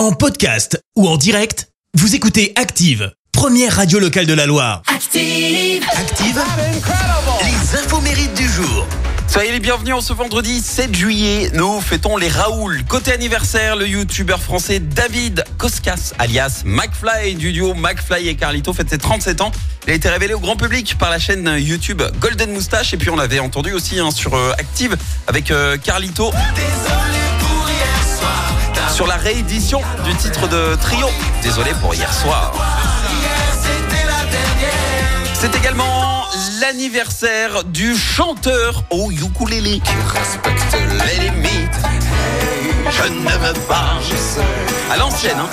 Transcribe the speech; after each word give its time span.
En 0.00 0.12
podcast 0.12 0.82
ou 0.96 1.06
en 1.06 1.18
direct, 1.18 1.68
vous 1.92 2.14
écoutez 2.14 2.54
Active, 2.56 3.12
première 3.32 3.76
radio 3.76 3.98
locale 3.98 4.24
de 4.24 4.32
la 4.32 4.46
Loire. 4.46 4.80
Active. 4.86 5.84
Active, 5.92 6.40
les 7.44 7.78
infos 7.78 8.00
mérites 8.00 8.32
du 8.32 8.48
jour. 8.48 8.86
Soyez 9.28 9.52
les 9.52 9.60
bienvenus 9.60 9.94
en 9.94 10.00
ce 10.00 10.14
vendredi 10.14 10.62
7 10.62 10.94
juillet. 10.94 11.50
Nous 11.52 11.82
fêtons 11.82 12.16
les 12.16 12.28
Raoul. 12.28 12.82
Côté 12.88 13.12
anniversaire, 13.12 13.76
le 13.76 13.86
youtubeur 13.86 14.40
français 14.40 14.80
David 14.80 15.44
Koskas, 15.58 16.14
alias 16.18 16.62
McFly, 16.64 17.34
du 17.34 17.52
duo 17.52 17.74
McFly 17.74 18.28
et 18.28 18.36
Carlito, 18.36 18.72
fête 18.72 18.88
ses 18.88 18.96
37 18.96 19.42
ans. 19.42 19.52
Il 19.86 19.92
a 19.92 19.96
été 19.96 20.08
révélé 20.08 20.32
au 20.32 20.40
grand 20.40 20.56
public 20.56 20.96
par 20.96 21.10
la 21.10 21.18
chaîne 21.18 21.58
YouTube 21.58 22.00
Golden 22.20 22.54
Moustache. 22.54 22.94
Et 22.94 22.96
puis 22.96 23.10
on 23.10 23.16
l'avait 23.16 23.40
entendu 23.40 23.74
aussi 23.74 24.00
hein, 24.00 24.10
sur 24.12 24.32
euh, 24.32 24.52
Active 24.52 24.96
avec 25.26 25.50
euh, 25.50 25.76
Carlito. 25.76 26.32
Sur 28.92 29.06
la 29.06 29.16
réédition 29.16 29.80
du 30.04 30.14
titre 30.14 30.48
de 30.48 30.76
Trio. 30.76 31.08
Désolé 31.42 31.70
pour 31.80 31.94
hier 31.94 32.12
soir. 32.12 32.52
C'est 35.34 35.54
également 35.56 36.24
l'anniversaire 36.60 37.64
du 37.64 37.96
chanteur 37.96 38.84
au 38.90 39.10
ukulélé 39.10 39.80
respecte 40.14 40.76
les 41.06 41.30
limites. 41.30 41.80
Je 42.90 43.02
hein. 45.28 45.48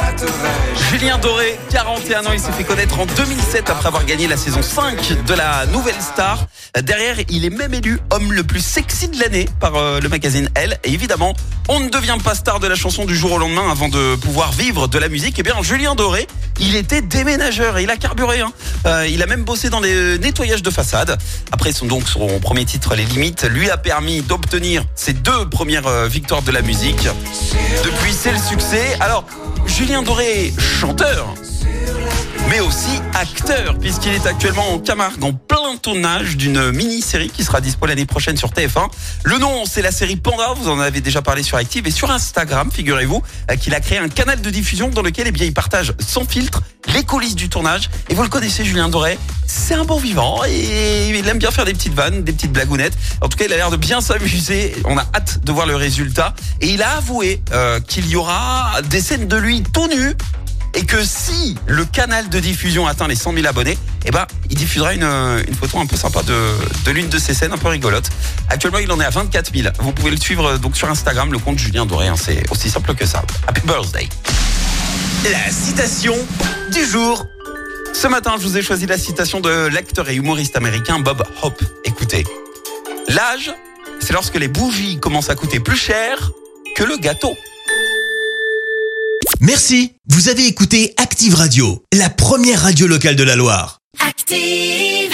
Julien 0.90 1.18
Doré, 1.18 1.60
41 1.72 2.26
ans, 2.26 2.32
il 2.32 2.40
s'est 2.40 2.52
fait 2.52 2.64
connaître 2.64 3.00
en 3.00 3.06
2007 3.06 3.70
après 3.70 3.88
avoir 3.88 4.06
gagné 4.06 4.28
la 4.28 4.38
saison 4.38 4.62
5 4.62 5.26
de 5.26 5.34
la 5.34 5.66
Nouvelle 5.68 6.00
Star. 6.00 6.46
Derrière, 6.82 7.18
il 7.30 7.44
est 7.44 7.50
même 7.50 7.74
élu 7.74 8.00
homme 8.12 8.32
le 8.32 8.44
plus 8.44 8.62
sexy 8.62 9.10
de 9.10 9.20
l'année 9.20 9.48
par 9.60 9.76
euh, 9.76 10.00
le 10.00 10.08
magazine 10.10 10.50
Elle. 10.56 10.80
Et 10.84 10.94
évidemment, 10.94 11.34
on 11.68 11.80
ne 11.80 11.90
devient 11.90 12.18
pas 12.24 12.36
star 12.36 12.60
de 12.60 12.68
la 12.68 12.76
chanson 12.76 13.06
du 13.06 13.16
jour 13.16 13.34
au 13.34 13.38
lendemain 13.38 13.70
avant 13.70 13.90
de 13.90 14.16
pouvoir 14.16 14.52
vivre 14.54 14.88
de 14.88 14.98
la 15.00 15.10
musique. 15.10 15.38
Et 15.40 15.44
bien, 15.44 15.56
Julien 15.62 15.96
Doré, 15.96 16.28
il 16.60 16.76
était 16.76 17.02
déménageur 17.02 17.78
et 17.78 17.84
il 17.84 17.90
a 17.90 17.98
carburé. 17.98 18.40
Hein. 18.40 18.54
Euh, 18.86 19.08
il 19.10 19.22
a 19.22 19.26
même 19.26 19.44
bossé 19.44 19.70
dans 19.70 19.82
les 19.82 20.18
nettoyages 20.18 20.64
de 20.64 20.70
façade. 20.70 21.18
Après, 21.52 21.74
son, 21.74 21.88
donc, 21.88 22.08
son 22.08 22.40
premier 22.40 22.64
titre, 22.64 22.96
Les 22.96 23.06
Limites, 23.06 23.44
lui 23.44 23.70
a 23.70 23.78
permis 23.78 24.22
d'obtenir 24.22 24.86
ses 24.96 25.14
deux 25.14 25.50
premières 25.50 25.88
euh, 25.88 26.08
victoires 26.08 26.42
de 26.42 26.52
la 26.52 26.62
musique. 26.62 27.08
Depuis, 27.84 28.14
c'est 28.14 28.32
le 28.32 28.40
succès. 28.40 28.98
Alors, 29.00 29.26
Julien 29.66 30.02
Doré, 30.04 30.54
chanteur, 30.58 31.34
mais 32.50 32.60
aussi 32.60 33.00
acteur, 33.14 33.78
puisqu'il 33.80 34.14
est 34.14 34.26
actuellement 34.26 34.74
en 34.74 34.80
Camargue 34.80 35.24
en 35.24 35.34
plein 35.34 35.76
tournage 35.82 36.38
d'une 36.38 36.72
mini-série 36.72 37.30
qui 37.30 37.44
sera 37.44 37.62
dispo 37.62 37.86
l'année 37.86 38.06
prochaine 38.06 38.38
sur 38.38 38.50
TF1. 38.50 38.90
Le 39.24 39.38
nom, 39.38 39.66
c'est 39.66 39.82
la 39.82 39.92
série 39.92 40.16
Panda, 40.16 40.54
vous 40.56 40.70
en 40.70 40.80
avez 40.80 41.02
déjà 41.02 41.22
parlé 41.22 41.44
sur 41.44 41.58
Active, 41.58 41.88
et 41.88 41.92
sur 41.92 42.12
Instagram, 42.12 42.70
figurez-vous, 42.72 43.22
euh, 43.52 43.56
qu'il 43.56 43.74
a 43.74 43.80
créé 43.80 43.98
un 43.98 44.10
canal 44.10 44.42
de 44.42 44.50
diffusion 44.50 44.90
dans 44.90 45.02
lequel 45.02 45.28
eh 45.28 45.32
bien, 45.32 45.46
il 45.46 45.54
partage 45.54 45.94
sans 46.00 46.26
filtre 46.26 46.62
les 46.94 47.04
coulisses 47.04 47.36
du 47.36 47.50
tournage. 47.50 47.90
Et 48.10 48.14
vous 48.14 48.24
le 48.24 48.30
connaissez, 48.30 48.64
Julien 48.64 48.90
Doré, 48.90 49.18
c'est 49.48 49.74
un 49.74 49.86
bon 49.86 49.98
vivant, 49.98 50.42
et 50.46 51.10
il 51.10 51.28
aime 51.28 51.40
bien 51.40 51.52
faire 51.52 51.66
des 51.66 51.74
petites 51.74 51.94
vannes, 51.94 52.24
des 52.24 52.34
petites 52.34 52.52
blagounettes. 52.52 52.94
En 53.22 53.30
tout 53.30 53.38
cas, 53.38 53.46
il 53.46 53.54
a 53.54 53.56
l'air 53.56 53.72
de 53.72 53.78
bien 53.78 54.02
s'amuser, 54.02 54.76
on 54.86 54.98
a 54.98 55.06
hâte 55.16 55.44
de 55.44 55.52
voir 55.52 55.66
le 55.66 55.76
résultat. 55.76 56.36
Et 56.62 56.68
il 56.70 56.82
a 56.84 56.98
avoué 56.98 57.42
euh, 57.54 57.80
qu'il 57.80 58.08
y 58.08 58.16
aura 58.16 58.82
des 58.90 59.02
scènes 59.02 59.28
de 59.28 59.38
lui 59.38 59.64
tout 59.64 59.88
nu 59.88 60.14
et 60.74 60.86
que 60.86 61.04
si 61.04 61.56
le 61.66 61.86
canal 61.86 62.30
de 62.30 62.40
diffusion 62.40 62.86
atteint 62.88 63.08
les 63.08 63.16
100 63.16 63.34
000 63.34 63.48
abonnés, 63.48 63.78
eh 64.06 64.12
ben, 64.12 64.28
il 64.50 64.58
diffusera 64.58 64.94
une, 64.94 65.04
une 65.04 65.56
photo 65.56 65.80
un 65.80 65.86
peu 65.86 65.96
sympa 65.96 66.22
de, 66.24 66.36
de 66.86 66.92
l'une 66.92 67.08
de 67.10 67.18
ces 67.18 67.34
scènes 67.34 67.54
un 67.54 67.58
peu 67.58 67.70
rigolote. 67.70 68.10
Actuellement, 68.50 68.80
il 68.80 68.92
en 68.92 69.00
est 69.00 69.06
à 69.06 69.10
24 69.10 69.52
000. 69.56 69.70
Vous 69.80 69.94
pouvez 69.94 70.12
le 70.12 70.18
suivre 70.18 70.46
euh, 70.46 70.58
donc 70.58 70.76
sur 70.76 70.90
Instagram, 70.90 71.32
le 71.32 71.40
compte 71.40 71.58
Julien 71.58 71.86
Doré. 71.86 72.08
hein, 72.08 72.16
c'est 72.22 72.44
aussi 72.52 72.70
simple 72.70 72.94
que 72.96 73.06
ça. 73.06 73.24
Happy 73.48 73.62
birthday. 73.66 74.08
La 75.32 75.50
citation 75.52 76.16
du 76.72 76.86
jour. 76.86 77.26
Ce 78.00 78.06
matin, 78.08 78.36
je 78.38 78.44
vous 78.44 78.58
ai 78.60 78.62
choisi 78.62 78.86
la 78.86 78.96
citation 78.96 79.40
de 79.40 79.50
l'acteur 79.50 80.08
et 80.08 80.14
humoriste 80.14 80.56
américain 80.56 81.00
Bob 81.00 81.24
Hope. 81.42 81.64
Écoutez, 81.84 82.24
l'âge, 83.08 83.52
c'est 84.00 84.14
lorsque 84.14 84.36
les 84.36 84.48
bougies 84.48 85.00
commencent 85.00 85.32
à 85.32 85.36
coûter 85.36 85.60
plus 85.60 85.78
cher 85.78 86.30
que 86.76 86.84
le 86.84 86.96
gâteau. 86.98 87.36
Merci, 89.42 89.94
vous 90.10 90.30
avez 90.30 90.46
écouté 90.46 90.94
Active 90.98 91.34
Radio, 91.34 91.84
la 91.92 92.12
première 92.12 92.62
radio 92.62 92.86
locale 92.86 93.16
de 93.16 93.24
la 93.24 93.36
Loire. 93.36 93.80
Active. 94.00 95.07